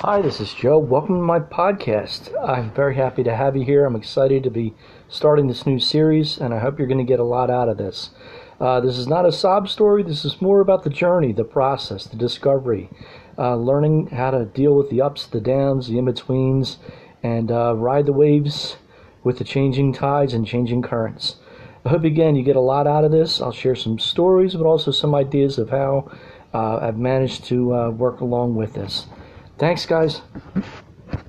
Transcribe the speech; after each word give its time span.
Hi, 0.00 0.20
this 0.20 0.42
is 0.42 0.52
Joe. 0.52 0.78
Welcome 0.78 1.14
to 1.14 1.22
my 1.22 1.40
podcast. 1.40 2.30
I'm 2.46 2.70
very 2.72 2.94
happy 2.96 3.24
to 3.24 3.34
have 3.34 3.56
you 3.56 3.64
here. 3.64 3.86
I'm 3.86 3.96
excited 3.96 4.42
to 4.42 4.50
be 4.50 4.74
starting 5.08 5.46
this 5.46 5.64
new 5.64 5.80
series, 5.80 6.36
and 6.36 6.52
I 6.52 6.58
hope 6.58 6.78
you're 6.78 6.86
going 6.86 6.98
to 6.98 7.04
get 7.04 7.18
a 7.18 7.24
lot 7.24 7.48
out 7.48 7.70
of 7.70 7.78
this. 7.78 8.10
Uh, 8.60 8.78
this 8.78 8.98
is 8.98 9.08
not 9.08 9.24
a 9.24 9.32
sob 9.32 9.70
story, 9.70 10.02
this 10.02 10.26
is 10.26 10.42
more 10.42 10.60
about 10.60 10.84
the 10.84 10.90
journey, 10.90 11.32
the 11.32 11.44
process, 11.44 12.04
the 12.04 12.16
discovery, 12.16 12.90
uh, 13.38 13.56
learning 13.56 14.08
how 14.08 14.30
to 14.32 14.44
deal 14.44 14.76
with 14.76 14.90
the 14.90 15.00
ups, 15.00 15.26
the 15.26 15.40
downs, 15.40 15.88
the 15.88 15.96
in 15.96 16.04
betweens, 16.04 16.76
and 17.22 17.50
uh, 17.50 17.74
ride 17.74 18.04
the 18.04 18.12
waves 18.12 18.76
with 19.24 19.38
the 19.38 19.44
changing 19.44 19.94
tides 19.94 20.34
and 20.34 20.46
changing 20.46 20.82
currents. 20.82 21.36
I 21.86 21.88
hope 21.88 22.04
again 22.04 22.36
you 22.36 22.42
get 22.42 22.56
a 22.56 22.60
lot 22.60 22.86
out 22.86 23.04
of 23.04 23.12
this. 23.12 23.40
I'll 23.40 23.50
share 23.50 23.74
some 23.74 23.98
stories, 23.98 24.56
but 24.56 24.66
also 24.66 24.90
some 24.90 25.14
ideas 25.14 25.56
of 25.56 25.70
how 25.70 26.12
uh, 26.52 26.80
I've 26.82 26.98
managed 26.98 27.44
to 27.46 27.74
uh, 27.74 27.90
work 27.90 28.20
along 28.20 28.56
with 28.56 28.74
this. 28.74 29.06
Thanks, 29.58 29.86
guys. 29.86 30.20